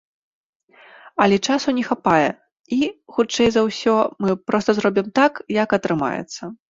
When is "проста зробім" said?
4.53-5.07